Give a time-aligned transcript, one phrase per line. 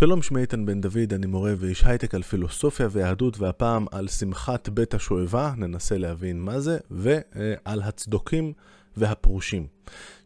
[0.00, 4.68] שלום, שמי איתן בן דוד, אני מורה ואיש הייטק על פילוסופיה ויהדות, והפעם על שמחת
[4.68, 8.52] בית השואבה, ננסה להבין מה זה, ועל הצדוקים
[8.96, 9.66] והפרושים.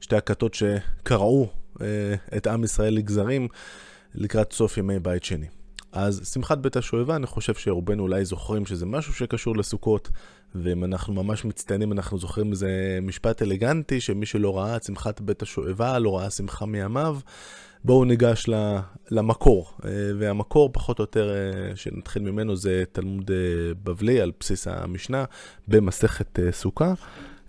[0.01, 1.49] שתי הכתות שקרעו
[1.81, 1.87] אה,
[2.37, 3.49] את עם ישראל לגזרים
[4.15, 5.46] לקראת סוף ימי בית שני.
[5.93, 10.11] אז שמחת בית השואבה, אני חושב שרובנו אולי זוכרים שזה משהו שקשור לסוכות,
[10.54, 15.43] ואם אנחנו ממש מצטיינים, אנחנו זוכרים איזה משפט אלגנטי, שמי שלא ראה את שמחת בית
[15.43, 17.18] השואבה, לא ראה שמחה מימיו.
[17.85, 18.46] בואו ניגש
[19.11, 24.69] למקור, אה, והמקור פחות או יותר אה, שנתחיל ממנו זה תלמוד אה, בבלי על בסיס
[24.69, 25.24] המשנה
[25.69, 26.95] במסכת סוכה.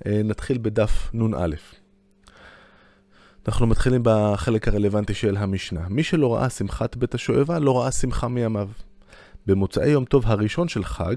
[0.05, 1.55] נתחיל בדף נ"א.
[3.47, 5.89] אנחנו מתחילים בחלק הרלוונטי של המשנה.
[5.89, 8.69] מי שלא ראה שמחת בית השואבה, לא ראה שמחה מימיו.
[9.45, 11.15] במוצאי יום טוב הראשון של חג,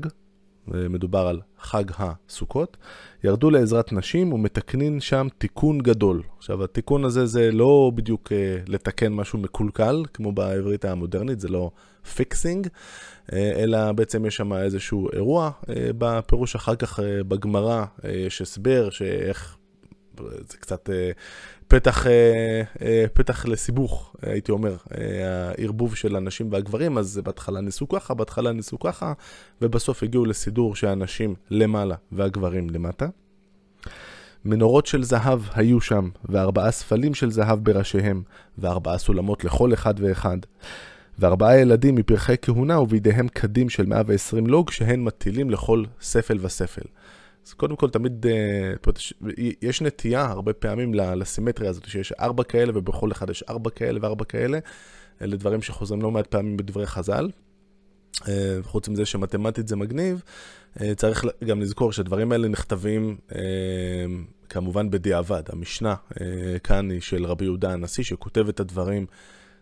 [0.90, 2.76] מדובר על חג הסוכות,
[3.24, 6.22] ירדו לעזרת נשים ומתקנין שם תיקון גדול.
[6.38, 11.70] עכשיו, התיקון הזה זה לא בדיוק אה, לתקן משהו מקולקל, כמו בעברית המודרנית, זה לא
[12.14, 12.68] fixing,
[13.32, 15.50] אה, אלא בעצם יש שם איזשהו אירוע.
[15.68, 19.56] אה, בפירוש אחר כך אה, בגמרא אה, יש הסבר שאיך
[20.48, 21.10] זה קצת אה,
[21.68, 24.76] פתח, אה, אה, פתח לסיבוך, הייתי אומר,
[25.58, 29.12] הערבוב של הנשים והגברים, אז בהתחלה ניסו ככה, בהתחלה ניסו ככה,
[29.62, 33.06] ובסוף הגיעו לסידור שהנשים למעלה והגברים למטה.
[34.44, 38.22] מנורות של זהב היו שם, וארבעה ספלים של זהב בראשיהם,
[38.58, 40.38] וארבעה סולמות לכל אחד ואחד.
[41.18, 46.82] וארבעה ילדים מפרחי כהונה ובידיהם קדים של 120 לוג, שהן מטילים לכל ספל וספל.
[47.48, 48.72] אז קודם כל, תמיד אה,
[49.62, 54.24] יש נטייה הרבה פעמים לסימטריה הזאת, שיש ארבע כאלה ובכל אחד יש ארבע כאלה וארבע
[54.24, 54.58] כאלה.
[55.22, 57.30] אלה דברים שחוזרים לא מעט פעמים בדברי חז"ל.
[58.28, 60.22] אה, חוץ מזה שמתמטית זה מגניב,
[60.80, 63.16] אה, צריך גם לזכור שהדברים האלה נכתבים
[64.48, 65.42] כמובן בדיעבד.
[65.48, 65.94] המשנה
[66.64, 69.06] כאן היא של רבי יהודה הנשיא, שכותב את הדברים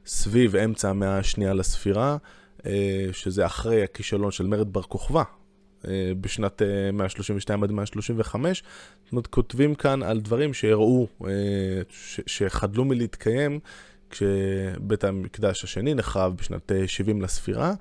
[0.06, 2.16] סביב אמצע המאה השנייה לספירה,
[3.12, 5.22] שזה אחרי הכישלון של מרד בר כוכבא,
[6.20, 8.62] בשנת 132 אה, עד 135.
[9.04, 11.30] זאת אומרת, כותבים כאן על דברים שהראו, אה,
[12.26, 13.58] שחדלו מלהתקיים
[14.10, 17.74] כשבית המקדש השני נחרב בשנת 70 לספירה.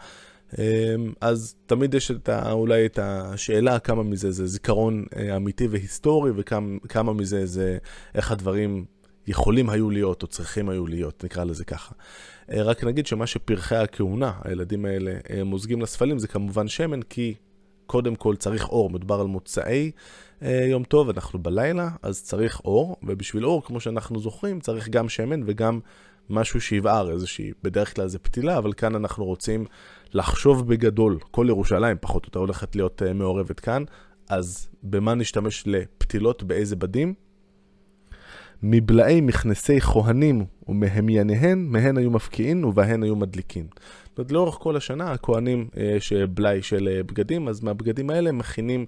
[1.22, 7.14] אז תמיד יש את ה, אולי את השאלה כמה מזה זה זיכרון אמיתי והיסטורי וכמה
[7.14, 7.78] מזה זה
[8.16, 8.86] איך הדברים
[9.28, 11.94] יכולים היו להיות או צריכים היו להיות, נקרא לזה ככה.
[12.50, 15.14] רק נגיד שמה שפרחי הכהונה, הילדים האלה
[15.46, 17.34] מוזגים לספלים, זה כמובן שמן, כי
[17.88, 19.92] קודם כל צריך אור, מדובר על מוצאי
[20.42, 25.10] אה, יום טוב, אנחנו בלילה, אז צריך אור, ובשביל אור, כמו שאנחנו זוכרים, צריך גם
[25.10, 25.80] שמן וגם
[26.30, 29.66] משהו שיבער, איזושהי, בדרך כלל זה פתילה, אבל כאן אנחנו רוצים
[30.14, 33.84] לחשוב בגדול, כל ירושלים פחות או יותר הולכת להיות אה, מעורבת כאן,
[34.30, 37.14] אז במה נשתמש לפתילות, באיזה בדים?
[38.66, 43.68] מבלעי מכנסי כהנים ומהמייניהן, מהן היו מפקיעין ובהן היו מדליקין.
[44.10, 48.32] זאת אומרת, לאורך כל השנה הכהנים אה, יש בלאי של אה, בגדים, אז מהבגדים האלה
[48.32, 48.86] מכינים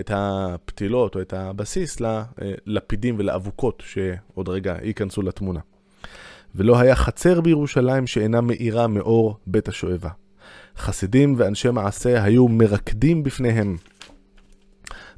[0.00, 1.96] את הפתילות או את הבסיס
[2.66, 5.60] ללפידים ולאבוקות שעוד רגע ייכנסו לתמונה.
[6.54, 10.10] ולא היה חצר בירושלים שאינה מאירה מאור בית השואבה.
[10.76, 13.76] חסידים ואנשי מעשה היו מרקדים בפניהם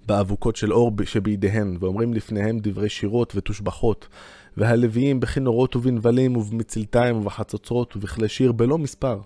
[0.07, 4.09] באבוקות של אור שבידיהן, ואומרים לפניהם דברי שירות ותושבחות,
[4.57, 9.21] והלוויים בכינורות ובנבלים ובמצלתיים ובחצוצרות ובכלי שיר בלא מספר.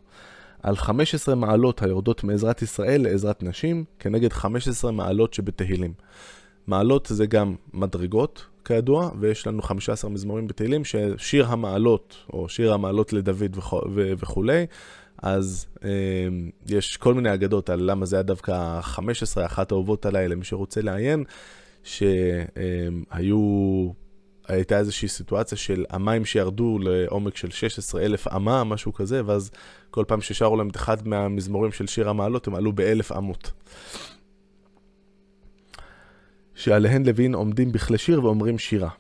[0.62, 5.92] על 15 מעלות היורדות מעזרת ישראל לעזרת נשים, כנגד 15 מעלות שבתהילים.
[6.66, 13.12] מעלות זה גם מדרגות, כידוע, ויש לנו 15 מזמורים בתהילים, ששיר המעלות, או שיר המעלות
[13.12, 13.56] לדוד
[14.18, 14.66] וכולי,
[15.22, 16.28] אז אה,
[16.66, 20.80] יש כל מיני אגדות על למה זה היה דווקא 15, אחת האהובות עליי, למי שרוצה
[20.80, 21.24] לעיין,
[21.84, 23.40] שהיו,
[24.48, 29.50] הייתה איזושהי סיטואציה של המים שירדו לעומק של 16 אלף אמה, משהו כזה, ואז
[29.90, 33.52] כל פעם ששרו להם את אחד מהמזמורים של שיר המעלות, הם עלו באלף אמות.
[36.54, 38.90] שעליהן לוין עומדים בכלי שיר ואומרים שירה.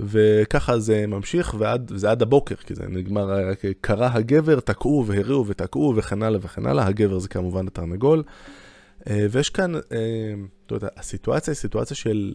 [0.00, 5.92] וככה זה ממשיך, ועד, וזה עד הבוקר, כי זה נגמר, קרא הגבר, תקעו והריעו ותקעו
[5.96, 8.22] וכן הלאה וכן הלאה, הגבר זה כמובן התרנגול.
[9.10, 9.80] אה, ויש כאן, אה,
[10.66, 12.34] אתה יודע, הסיטואציה היא סיטואציה של,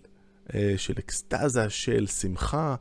[0.53, 2.75] אה, של אקסטזה, של שמחה,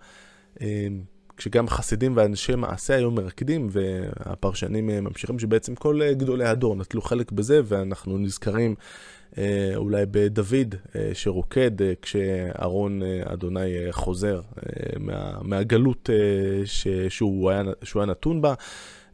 [1.40, 7.60] כשגם חסידים ואנשי מעשה היו מרקדים, והפרשנים ממשיכים שבעצם כל גדולי הדור נטלו חלק בזה,
[7.64, 8.74] ואנחנו נזכרים
[9.38, 14.40] אה, אולי בדוד אה, שרוקד אה, כשאהרון אדוני חוזר
[14.98, 16.10] מה, מהגלות
[17.08, 18.54] שהוא היה, שהוא היה נתון בה.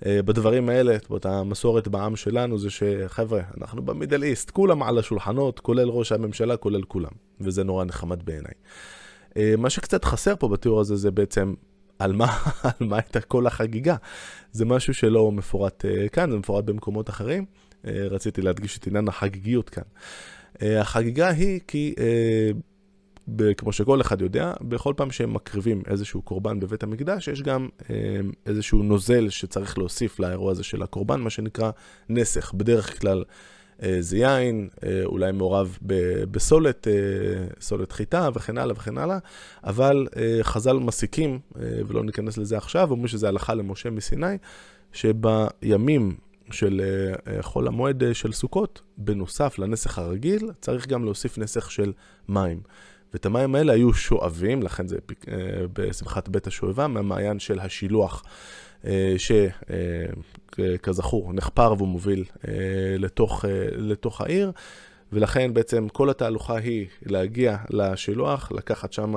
[0.03, 5.61] בדברים האלה, זאת אומרת, המסורת בעם שלנו זה שחבר'ה, אנחנו במידל איסט, כולם על השולחנות,
[5.61, 7.11] כולל ראש הממשלה, כולל כולם.
[7.41, 8.53] וזה נורא נחמד בעיניי.
[9.59, 11.55] מה שקצת חסר פה בתיאור הזה זה בעצם
[11.99, 13.97] על מה, על מה הייתה כל החגיגה.
[14.53, 17.45] זה משהו שלא מפורט כאן, זה מפורט במקומות אחרים.
[17.85, 19.83] רציתי להדגיש את עניין החגיגיות כאן.
[20.61, 21.95] החגיגה היא כי
[23.57, 27.97] כמו שכל אחד יודע, בכל פעם שהם מקריבים איזשהו קורבן בבית המקדש, יש גם אה,
[28.47, 31.71] איזשהו נוזל שצריך להוסיף לאירוע הזה של הקורבן, מה שנקרא
[32.09, 32.53] נסך.
[32.55, 33.35] בדרך כלל אה,
[34.01, 35.79] זה יין, אה, אולי מעורב
[36.31, 36.87] בסולת,
[37.61, 39.19] סולת חיטה וכן הלאה וכן הלאה,
[39.65, 40.07] אבל
[40.43, 44.37] חז"ל מסיקים, ולא ניכנס לזה עכשיו, אומרים שזה הלכה למשה מסיני,
[44.93, 46.17] שבימים
[46.51, 46.81] של
[47.41, 51.93] חול המועד של סוכות, בנוסף לנסך הרגיל, צריך גם להוסיף נסך של
[52.29, 52.61] מים.
[53.13, 54.97] ואת המים האלה היו שואבים, לכן זה
[55.29, 55.35] אה,
[55.73, 58.31] בשמחת בית השואבה, מהמעיין של השילוח, אה,
[60.59, 62.53] שכזכור נחפר והוא מוביל אה,
[62.99, 64.53] לתוך, לתוך העיר,
[65.13, 69.15] ולכן בעצם כל התהלוכה היא להגיע לשילוח, לקחת שם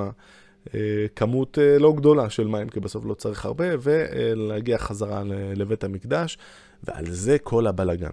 [1.16, 5.22] כמות לא גדולה של מים, כי בסוף לא צריך הרבה, ולהגיע חזרה
[5.56, 6.38] לבית המקדש,
[6.84, 8.10] ועל זה כל הבלגן.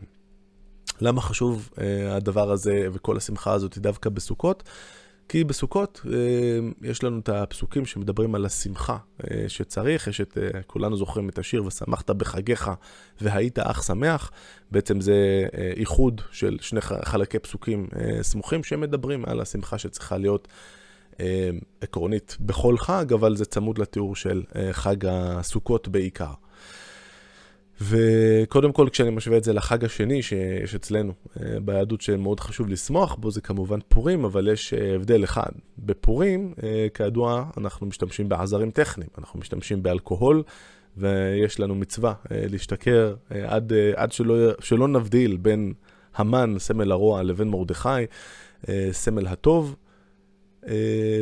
[1.01, 1.69] למה חשוב
[2.09, 4.63] הדבר הזה וכל השמחה הזאת דווקא בסוכות?
[5.29, 10.61] כי בסוכות אה, יש לנו את הפסוקים שמדברים על השמחה אה, שצריך, יש את, אה,
[10.67, 12.71] כולנו זוכרים את השיר, ושמחת בחגיך
[13.21, 14.31] והיית אך שמח.
[14.71, 15.45] בעצם זה
[15.77, 17.87] איחוד של שני חלקי פסוקים
[18.21, 20.47] סמוכים שמדברים על השמחה שצריכה להיות
[21.81, 26.31] עקרונית בכל חג, אבל זה צמוד לתיאור של חג הסוכות בעיקר.
[27.81, 33.15] וקודם כל, כשאני משווה את זה לחג השני שיש אצלנו אה, ביהדות שמאוד חשוב לשמוח
[33.15, 35.49] בו, זה כמובן פורים, אבל יש אה, הבדל אחד.
[35.77, 40.43] בפורים, אה, כידוע, אנחנו משתמשים בעזרים טכניים, אנחנו משתמשים באלכוהול,
[40.97, 45.73] ויש לנו מצווה להשתכר עד, עד שלא, שלא נבדיל בין
[46.15, 47.89] המן, סמל הרוע, לבין מרדכי,
[48.91, 49.75] סמל הטוב.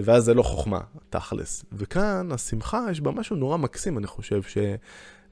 [0.04, 0.80] ואז זה לא חוכמה,
[1.10, 1.66] תכלס.
[1.72, 4.58] וכאן השמחה, יש בה משהו נורא מקסים, אני חושב, ש...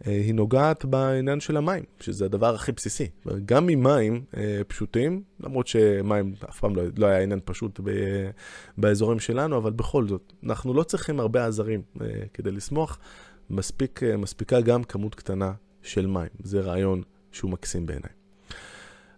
[0.08, 3.08] אה, היא נוגעת בעניין של המים, שזה הדבר הכי בסיסי.
[3.46, 7.80] גם ממים אה, פשוטים, למרות שמים אף פעם לא, לא היה עניין פשוט
[8.78, 13.00] באזורים שלנו, אבל בכל זאת, אנחנו לא צריכים הרבה עזרים אה, כדי לשמוח,
[13.50, 16.30] מספיק, מספיקה גם כמות קטנה של מים.
[16.44, 17.02] זה רעיון
[17.32, 18.12] שהוא מקסים בעיניי.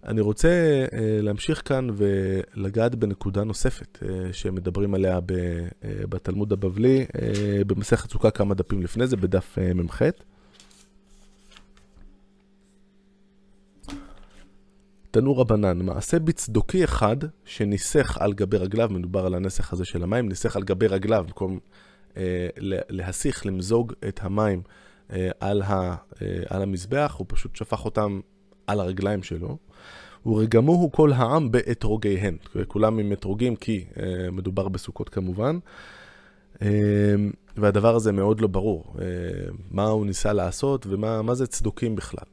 [0.03, 0.85] אני רוצה
[1.21, 3.99] להמשיך כאן ולגעת בנקודה נוספת
[4.31, 5.19] שמדברים עליה
[5.83, 7.05] בתלמוד הבבלי,
[7.67, 10.01] במסכת סוכה כמה דפים לפני זה, בדף מ"ח.
[15.15, 20.29] תנו רבנן, מעשה בצדוקי אחד שניסח על גבי רגליו, מדובר על הנסח הזה של המים,
[20.29, 21.59] ניסח על גבי רגליו, במקום
[22.17, 22.47] אה,
[22.89, 24.61] להסיך, למזוג את המים
[25.13, 28.19] אה, על, ה, אה, על המזבח, הוא פשוט שפך אותם
[28.67, 29.57] על הרגליים שלו.
[30.25, 32.37] ורגמוהו כל העם באתרוגיהן,
[32.67, 35.59] כולם עם אתרוגים כי אה, מדובר בסוכות כמובן.
[36.61, 36.67] אה,
[37.57, 39.05] והדבר הזה מאוד לא ברור, אה,
[39.71, 42.27] מה הוא ניסה לעשות ומה זה צדוקים בכלל.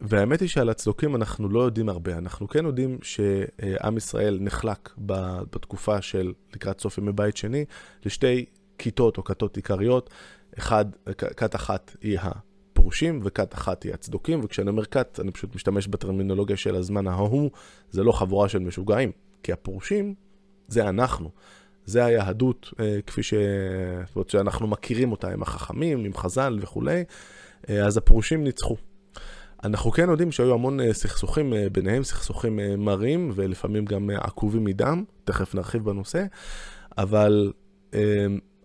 [0.00, 2.18] והאמת היא שעל הצדוקים אנחנו לא יודעים הרבה.
[2.18, 4.94] אנחנו כן יודעים שעם ישראל נחלק
[5.50, 7.64] בתקופה של לקראת סוף ימי בית שני
[8.04, 8.44] לשתי
[8.78, 10.10] כיתות או כתות עיקריות.
[10.58, 10.84] אחד,
[11.36, 16.56] כת אחת היא הפרושים וכת אחת היא הצדוקים, וכשאני אומר כת, אני פשוט משתמש בטרמינולוגיה
[16.56, 17.50] של הזמן ההוא,
[17.90, 19.12] זה לא חבורה של משוגעים,
[19.42, 20.14] כי הפרושים
[20.68, 21.30] זה אנחנו.
[21.84, 23.34] זה היהדות אה, כפי ש...
[24.28, 27.04] שאנחנו מכירים אותה עם החכמים, עם חז"ל וכולי,
[27.70, 28.76] אה, אז הפרושים ניצחו.
[29.64, 34.64] אנחנו כן יודעים שהיו המון אה, סכסוכים אה, ביניהם, סכסוכים אה, מרים ולפעמים גם עקובים
[34.64, 36.24] מדם, תכף נרחיב בנושא,
[36.98, 37.52] אבל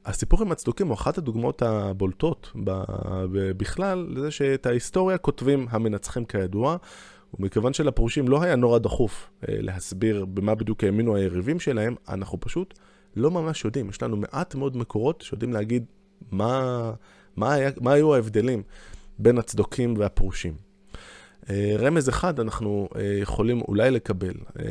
[0.06, 2.52] הסיפור עם הצדוקים הוא אחת הדוגמאות הבולטות
[3.58, 6.78] בכלל לזה שאת ההיסטוריה כותבים המנצחים כידוע,
[7.34, 12.80] ומכיוון שלפרושים לא היה נורא דחוף להסביר במה בדיוק האמינו היריבים שלהם, אנחנו פשוט
[13.16, 13.90] לא ממש יודעים.
[13.90, 15.86] יש לנו מעט מאוד מקורות שיודעים להגיד
[16.32, 16.94] מה,
[17.36, 18.64] מה, היה, מה היו ההבדלים
[19.20, 20.73] בין הצדוקים והפרושים.
[21.50, 24.64] אה, רמז אחד אנחנו אה, יכולים אולי לקבל אה,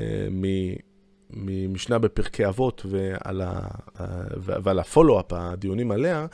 [1.31, 3.69] ממשנה בפרקי אבות ועל, ה,
[4.43, 6.27] ועל הפולו-אפ, הדיונים עליה,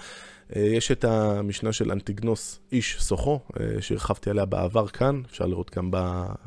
[0.57, 3.41] יש את המשנה של אנטיגנוס איש סוחו,
[3.81, 5.91] שהרחבתי עליה בעבר כאן, אפשר לראות גם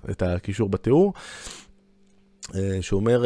[0.09, 1.13] את הקישור בתיאור,
[2.81, 3.23] שאומר,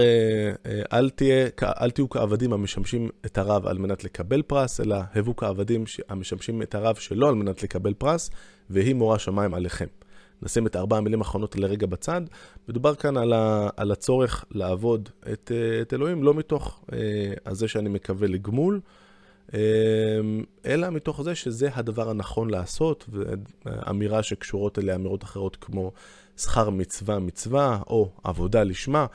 [0.93, 5.83] אל, תהיה, אל תהיו כעבדים המשמשים את הרב על מנת לקבל פרס, אלא הבו כעבדים
[6.09, 8.29] המשמשים את הרב שלא על מנת לקבל פרס,
[8.69, 9.87] והיא מורה שמיים עליכם.
[10.45, 12.21] נשים את ארבע המילים האחרונות לרגע בצד.
[12.69, 17.67] מדובר כאן על, ה, על הצורך לעבוד את, אה, את אלוהים, לא מתוך אה, זה
[17.67, 18.79] שאני מקווה לגמול,
[19.53, 19.59] אה,
[20.65, 23.09] אלא מתוך זה שזה הדבר הנכון לעשות,
[23.65, 25.91] ואמירה שקשורות אליה אמירות אחרות כמו
[26.37, 29.05] שכר מצווה מצווה, או עבודה לשמה,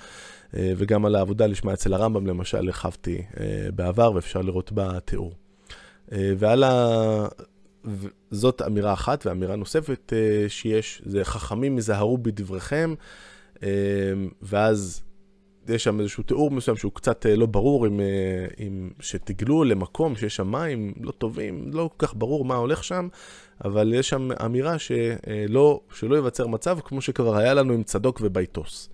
[0.56, 5.32] אה, וגם על העבודה לשמה אצל הרמב"ם למשל הרחבתי אה, בעבר, ואפשר לראות בה תיאור.
[6.12, 7.28] ועל ה...
[8.30, 10.12] זאת אמירה אחת, ואמירה נוספת
[10.48, 12.94] שיש, זה חכמים יזהרו בדבריכם,
[14.42, 15.02] ואז
[15.68, 18.00] יש שם איזשהו תיאור מסוים שהוא קצת לא ברור, עם,
[18.56, 23.08] עם שתגלו למקום שיש שם מים לא טובים, לא כל כך ברור מה הולך שם,
[23.64, 28.90] אבל יש שם אמירה שלא, שלא ייווצר מצב כמו שכבר היה לנו עם צדוק וביתוס.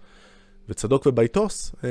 [0.69, 1.89] וצדוק וביתוס, אה,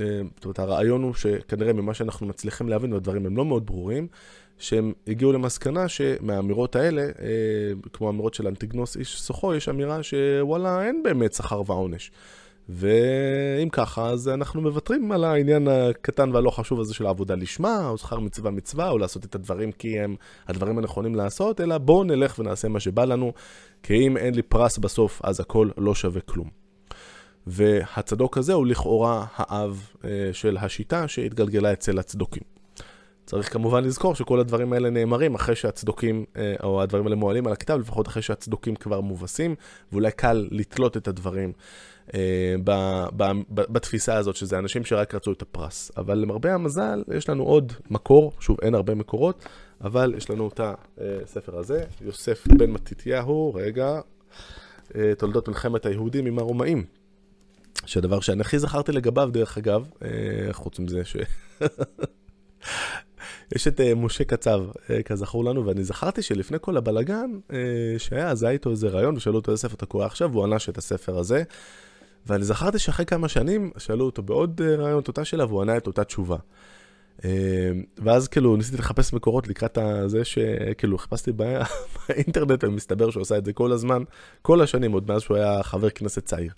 [0.00, 4.06] אה, זאת אומרת, הרעיון הוא שכנראה ממה שאנחנו מצליחים להבין, והדברים הם לא מאוד ברורים,
[4.58, 7.08] שהם הגיעו למסקנה שמהאמירות האלה, אה,
[7.92, 12.10] כמו האמירות של אנטיגנוס איש סוחו, יש אמירה שוואלה, אין באמת שכר ועונש.
[12.68, 17.98] ואם ככה, אז אנחנו מוותרים על העניין הקטן והלא חשוב הזה של העבודה לשמה, או
[17.98, 20.16] שכר מצווה מצווה, או לעשות את הדברים כי הם
[20.48, 23.32] הדברים הנכונים לעשות, אלא בואו נלך ונעשה מה שבא לנו,
[23.82, 26.67] כי אם אין לי פרס בסוף, אז הכל לא שווה כלום.
[27.48, 32.42] והצדוק הזה הוא לכאורה האב אה, של השיטה שהתגלגלה אצל הצדוקים.
[33.26, 37.52] צריך כמובן לזכור שכל הדברים האלה נאמרים אחרי שהצדוקים, אה, או הדברים האלה מועלים על
[37.52, 39.54] הכתב, לפחות אחרי שהצדוקים כבר מובסים,
[39.92, 41.52] ואולי קל לתלות את הדברים
[42.14, 42.70] אה, ב,
[43.16, 43.24] ב,
[43.54, 45.92] ב, בתפיסה הזאת, שזה אנשים שרק רצו את הפרס.
[45.96, 49.44] אבל למרבה המזל, יש לנו עוד מקור, שוב, אין הרבה מקורות,
[49.80, 54.00] אבל יש לנו את הספר הזה, יוסף בן מתתיהו, רגע,
[55.18, 56.97] תולדות מלחמת היהודים עם הרומאים.
[57.88, 61.16] שהדבר שאני הכי זכרתי לגביו, דרך אגב, אה, חוץ מזה ש...
[63.56, 67.30] יש את uh, משה קצב, uh, כזכור לנו, ואני זכרתי שלפני כל הבלגן
[67.98, 70.58] שהיה, אז היה איתו איזה רעיון, ושאלו אותו איזה ספר אתה קורא עכשיו, והוא ענה
[70.58, 71.42] שאת הספר הזה.
[72.26, 75.86] ואני זכרתי שאחרי כמה שנים, שאלו אותו בעוד רעיון את אותה שאלה, והוא ענה את
[75.86, 76.36] אותה תשובה.
[77.98, 81.32] ואז כאילו ניסיתי לחפש מקורות לקראת זה שכאילו חיפשתי
[82.08, 84.02] באינטרנט, ומסתבר שהוא עושה את זה כל הזמן,
[84.42, 86.52] כל השנים, עוד מאז שהוא היה חבר כנסת צעיר.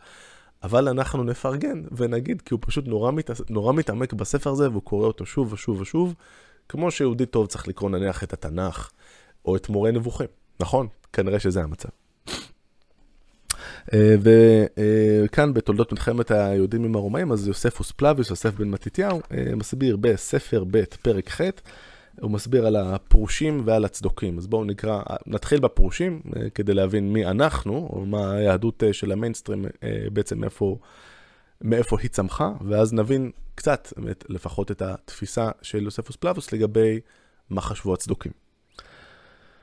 [0.62, 3.30] אבל אנחנו נפרגן ונגיד, כי הוא פשוט נורא, מת...
[3.50, 6.14] נורא מתעמק בספר הזה, והוא קורא אותו שוב ושוב ושוב,
[6.68, 8.90] כמו שיהודי טוב צריך לקרוא נניח את התנ"ך,
[9.44, 10.28] או את מורה נבוכים,
[10.60, 10.86] נכון?
[11.12, 11.88] כנראה שזה המצב.
[13.92, 19.96] אה, וכאן בתולדות מלחמת היהודים עם הרומאים, אז יוספוס פלביוס, יוסף בן מתתיהו, אה, מסביר
[19.96, 21.40] בספר ב', פרק ח',
[22.20, 24.38] הוא מסביר על הפרושים ועל הצדוקים.
[24.38, 29.12] אז בואו נקרא, נתחיל בפרושים, אה, כדי להבין מי אנחנו, או מה היהדות אה, של
[29.12, 30.78] המיינסטרים, אה, בעצם מאיפה,
[31.60, 37.00] מאיפה היא צמחה, ואז נבין קצת, באמת, לפחות את התפיסה של יוספוס פלבוס לגבי
[37.50, 38.32] מה חשבו הצדוקים.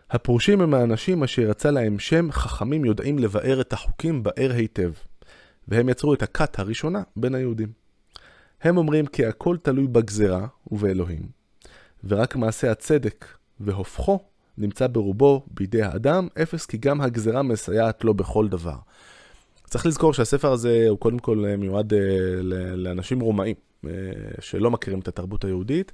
[0.10, 4.92] הפרושים הם האנשים אשר יצא להם שם חכמים יודעים לבאר את החוקים באר היטב,
[5.68, 7.72] והם יצרו את הכת הראשונה בין היהודים.
[8.62, 11.37] הם אומרים כי הכל תלוי בגזרה ובאלוהים,
[12.08, 13.26] ורק מעשה הצדק
[13.60, 14.20] והופכו
[14.58, 18.76] נמצא ברובו בידי האדם, אפס כי גם הגזרה מסייעת לו בכל דבר.
[19.70, 22.00] צריך לזכור שהספר הזה הוא קודם כל מיועד אה,
[22.76, 23.92] לאנשים רומאים, אה,
[24.40, 25.92] שלא מכירים את התרבות היהודית.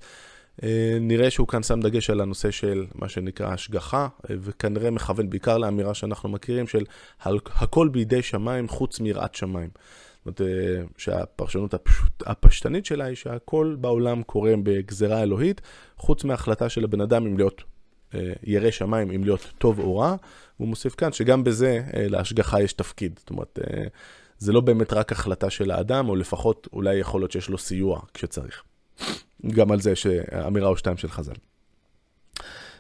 [0.64, 5.58] אה, נראה שהוא כאן שם דגש על הנושא של מה שנקרא השגחה, וכנראה מכוון בעיקר
[5.58, 6.84] לאמירה שאנחנו מכירים של
[7.22, 9.70] הכל בידי שמיים חוץ מיראת שמיים.
[10.26, 15.62] זאת אומרת, אה, שהפרשנות הפשוט, הפשטנית שלה היא שהכל בעולם קורה בגזרה אלוהית,
[15.98, 17.64] חוץ מההחלטה של הבן אדם אם להיות
[18.16, 20.16] אה, ירא שמיים, אם להיות טוב או רע.
[20.58, 23.20] הוא מוסיף כאן שגם בזה אה, להשגחה יש תפקיד.
[23.20, 23.60] זאת אומרת,
[24.38, 28.02] זה לא באמת רק החלטה של האדם, או לפחות אולי יכול להיות שיש לו סיוע
[28.14, 28.64] כשצריך.
[29.48, 30.08] גם על זה יש
[30.48, 31.34] אמירה או שתיים של חז"ל.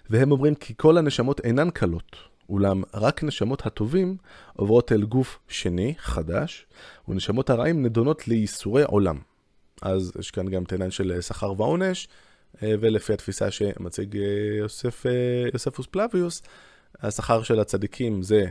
[0.10, 2.16] והם אומרים כי כל הנשמות אינן קלות,
[2.50, 4.18] אולם רק נשמות הטובים
[4.54, 6.66] עוברות אל גוף שני, חדש,
[7.08, 9.20] ונשמות הרעים נדונות לייסורי עולם.
[9.82, 12.08] אז יש כאן גם את העניין של שכר ועונש,
[12.64, 14.24] אה, ולפי התפיסה שמציג אה,
[14.58, 15.12] יוסף, אה,
[15.54, 16.42] יוספוס פלביוס,
[17.00, 18.46] השכר של הצדיקים זה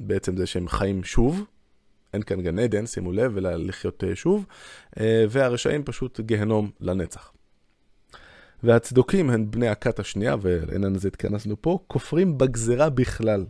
[0.00, 1.44] בעצם זה שהם חיים שוב,
[2.14, 4.46] אין כאן גן עדן, שימו לב, אלא לחיות שוב,
[5.30, 7.32] והרשעים פשוט גיהנום לנצח.
[8.62, 13.44] והצדוקים הן בני הכת השנייה, ולעניין הזה התכנסנו פה, כופרים בגזרה בכלל,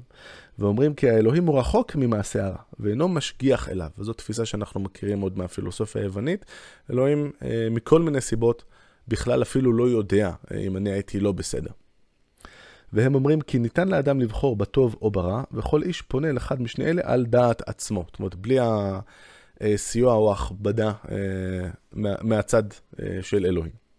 [0.59, 3.89] ואומרים כי האלוהים הוא רחוק ממעשה הרע, ואינו משגיח אליו.
[3.99, 6.45] וזו תפיסה שאנחנו מכירים עוד מהפילוסופיה היוונית.
[6.91, 8.65] אלוהים, אה, מכל מיני סיבות,
[9.09, 11.71] בכלל אפילו לא יודע אה, אם אני הייתי לא בסדר.
[12.93, 16.85] והם אומרים כי ניתן לאדם לבחור בטוב או ברע, וכל איש פונה אל אחד משני
[16.85, 18.05] אלה על דעת עצמו.
[18.07, 18.59] זאת אומרת, בלי
[19.61, 21.71] הסיוע או ההכבדה אה,
[22.23, 22.63] מהצד
[23.23, 23.90] של אלוהים.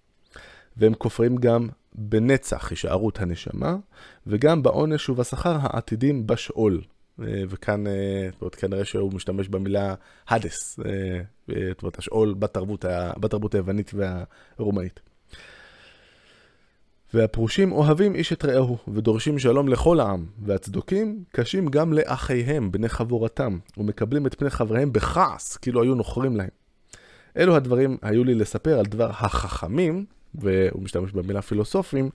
[0.78, 3.76] והם כופרים גם בנצח הישארות הנשמה,
[4.28, 6.82] וגם בעונש ובשכר העתידים בשאול.
[7.22, 9.96] אה, וכאן, אה, זאת אומרת, כנראה שהוא משתמש במילה
[10.28, 12.86] הדס, אה, זאת אומרת, השאול בתרבות,
[13.20, 15.00] בתרבות היוונית והרומאית.
[17.14, 23.58] והפרושים אוהבים איש את רעהו, ודורשים שלום לכל העם, והצדוקים קשים גם לאחיהם, בני חבורתם,
[23.78, 26.50] ומקבלים את פני חבריהם בכעס, כאילו היו נוחרים להם.
[27.38, 32.10] אלו הדברים היו לי לספר על דבר החכמים, והוא משתמש במילה פילוסופים,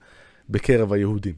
[0.49, 1.35] בקרב היהודים.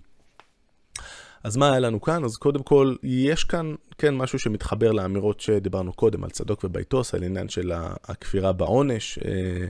[1.44, 2.24] אז מה היה לנו כאן?
[2.24, 7.24] אז קודם כל, יש כאן כן משהו שמתחבר לאמירות שדיברנו קודם על צדוק ובייטוס, על
[7.24, 7.72] עניין של
[8.04, 9.68] הכפירה בעונש, אה,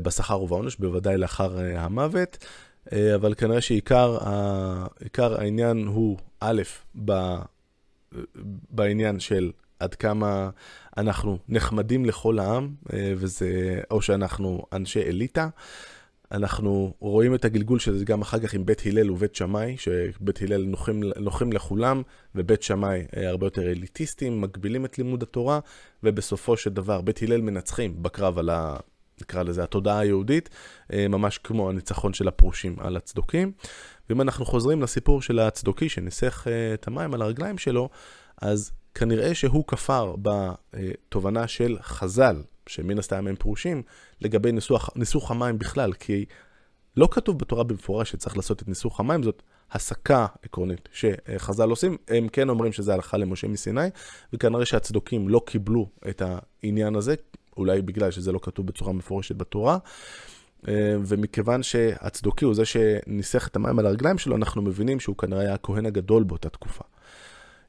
[0.00, 2.46] בשכר ובעונש, בוודאי לאחר המוות.
[3.14, 4.18] אבל כנראה שעיקר
[5.18, 6.62] העניין הוא, א',
[8.70, 10.50] בעניין של עד כמה
[10.96, 15.48] אנחנו נחמדים לכל העם, אה, וזה, או שאנחנו אנשי אליטה.
[16.32, 20.42] אנחנו רואים את הגלגול של זה גם אחר כך עם בית הלל ובית שמאי, שבית
[20.42, 22.02] הלל נוחים, נוחים לכולם,
[22.34, 25.60] ובית שמאי אה, הרבה יותר אליטיסטים, מגבילים את לימוד התורה,
[26.02, 28.76] ובסופו של דבר בית הלל מנצחים בקרב על ה...
[29.20, 30.48] נקרא לזה התודעה היהודית,
[30.92, 33.52] אה, ממש כמו הניצחון של הפרושים על הצדוקים.
[34.10, 37.88] ואם אנחנו חוזרים לסיפור של הצדוקי שניסח את המים על הרגליים שלו,
[38.42, 43.82] אז כנראה שהוא כפר בתובנה של חז"ל, שמן הסתם הם פרושים,
[44.20, 46.24] לגבי ניסוח, ניסוח המים בכלל, כי
[46.96, 52.28] לא כתוב בתורה במפורש שצריך לעשות את ניסוח המים, זאת הסקה עקרונית שחז"ל עושים, הם
[52.28, 53.88] כן אומרים שזה הלכה למשה מסיני,
[54.32, 56.22] וכנראה שהצדוקים לא קיבלו את
[56.62, 57.14] העניין הזה,
[57.56, 59.78] אולי בגלל שזה לא כתוב בצורה מפורשת בתורה.
[61.04, 65.54] ומכיוון שהצדוקי הוא זה שניסח את המים על הרגליים שלו, אנחנו מבינים שהוא כנראה היה
[65.54, 66.84] הכהן הגדול באותה תקופה.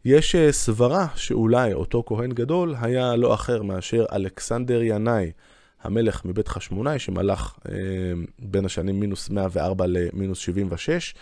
[0.05, 5.31] יש אה, סברה שאולי אותו כהן גדול היה לא אחר מאשר אלכסנדר ינאי,
[5.81, 7.75] המלך מבית חשמונאי, שמלך אה,
[8.39, 11.13] בין השנים מינוס 104 למינוס 76.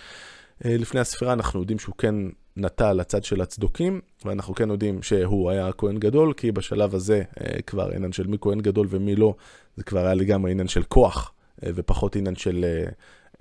[0.66, 2.16] אה, לפני הספירה אנחנו יודעים שהוא כן
[2.58, 7.62] נטע לצד של הצדוקים, ואנחנו כן יודעים שהוא היה כהן גדול, כי בשלב הזה אה,
[7.62, 9.36] כבר עניין של מי כהן גדול ומי לא,
[9.78, 11.32] זה כבר היה לגמרי עניין של כוח,
[11.64, 12.66] אה, ופחות עניין של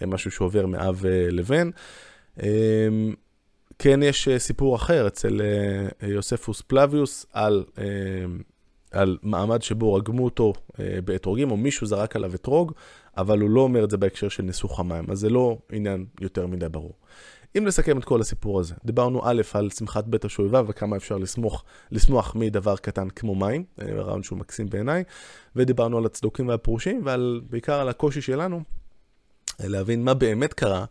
[0.03, 1.71] אה, משהו שעובר מאב אה, לבן.
[2.43, 2.89] אה,
[3.79, 5.41] כן יש אה, סיפור אחר אצל
[6.03, 7.85] אה, יוספוס פלביוס על, אה,
[8.91, 10.53] על מעמד שבו רגמו אותו
[11.05, 12.73] באתרוגים, או מישהו זרק עליו אתרוג,
[13.17, 16.47] אבל הוא לא אומר את זה בהקשר של ניסוך המים, אז זה לא עניין יותר
[16.47, 16.93] מדי ברור.
[17.59, 21.65] אם נסכם את כל הסיפור הזה, דיברנו א' על שמחת בית השואבה וכמה אפשר לסמוך,
[21.91, 25.05] לשמוח מדבר קטן כמו מים, רעיון שהוא מקסים בעיניי,
[25.57, 28.61] ודיברנו על הצדוקים והפרושים, ובעיקר על הקושי שלנו
[29.61, 30.85] להבין מה באמת קרה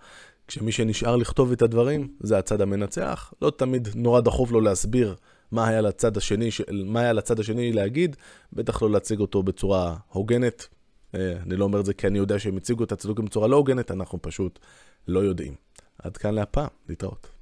[0.48, 5.16] כשמי שנשאר לכתוב את הדברים זה הצד המנצח, לא תמיד נורא דחוף לו להסביר
[5.52, 8.16] מה היה לצד השני, מה היה לצד השני להגיד,
[8.54, 10.68] בטח לא להציג אותו בצורה הוגנת.
[11.16, 13.56] אה, אני לא אומר את זה כי אני יודע שהם הציגו את הצדוקים בצורה לא
[13.56, 14.60] הוגנת, אנחנו פשוט
[15.08, 15.56] לא יודעים.
[16.00, 17.35] עד כאן להפעם, להתראות.